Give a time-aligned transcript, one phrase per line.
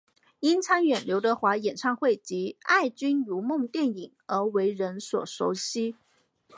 [0.39, 5.95] 因参演刘德华演唱会及爱君如梦电影而为人所熟悉。